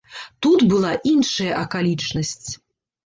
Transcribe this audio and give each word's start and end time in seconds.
Тут 0.45 0.63
была 0.71 0.93
іншая 1.11 1.51
акалічнасць. 1.65 2.47